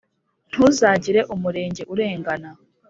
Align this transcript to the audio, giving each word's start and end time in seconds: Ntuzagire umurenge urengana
Ntuzagire 0.51 1.21
umurenge 1.33 1.81
urengana 1.93 2.49